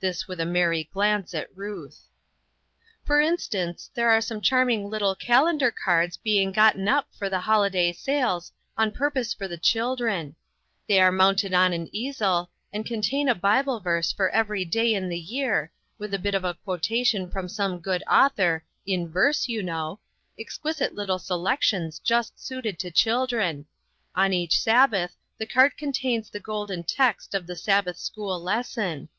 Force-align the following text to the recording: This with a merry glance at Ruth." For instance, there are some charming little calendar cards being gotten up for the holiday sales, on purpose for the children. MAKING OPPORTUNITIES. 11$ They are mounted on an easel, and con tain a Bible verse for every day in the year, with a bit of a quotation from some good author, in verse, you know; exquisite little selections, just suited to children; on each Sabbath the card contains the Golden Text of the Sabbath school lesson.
This 0.00 0.26
with 0.26 0.40
a 0.40 0.46
merry 0.46 0.84
glance 0.94 1.34
at 1.34 1.54
Ruth." 1.54 2.00
For 3.06 3.20
instance, 3.20 3.90
there 3.92 4.08
are 4.08 4.22
some 4.22 4.40
charming 4.40 4.88
little 4.88 5.14
calendar 5.14 5.70
cards 5.70 6.16
being 6.16 6.52
gotten 6.52 6.88
up 6.88 7.06
for 7.18 7.28
the 7.28 7.40
holiday 7.40 7.92
sales, 7.92 8.50
on 8.78 8.92
purpose 8.92 9.34
for 9.34 9.46
the 9.46 9.58
children. 9.58 10.24
MAKING 10.24 10.24
OPPORTUNITIES. 10.24 10.84
11$ 10.86 10.86
They 10.96 11.00
are 11.02 11.12
mounted 11.12 11.52
on 11.52 11.72
an 11.74 11.90
easel, 11.92 12.50
and 12.72 12.88
con 12.88 13.02
tain 13.02 13.28
a 13.28 13.34
Bible 13.34 13.78
verse 13.80 14.10
for 14.10 14.30
every 14.30 14.64
day 14.64 14.94
in 14.94 15.10
the 15.10 15.18
year, 15.20 15.70
with 15.98 16.14
a 16.14 16.18
bit 16.18 16.34
of 16.34 16.44
a 16.44 16.54
quotation 16.54 17.30
from 17.30 17.46
some 17.46 17.78
good 17.78 18.02
author, 18.10 18.64
in 18.86 19.06
verse, 19.06 19.48
you 19.48 19.62
know; 19.62 20.00
exquisite 20.40 20.94
little 20.94 21.18
selections, 21.18 21.98
just 21.98 22.42
suited 22.42 22.78
to 22.78 22.90
children; 22.90 23.66
on 24.14 24.32
each 24.32 24.58
Sabbath 24.58 25.18
the 25.36 25.44
card 25.44 25.76
contains 25.76 26.30
the 26.30 26.40
Golden 26.40 26.82
Text 26.84 27.34
of 27.34 27.46
the 27.46 27.54
Sabbath 27.54 27.98
school 27.98 28.40
lesson. 28.42 29.10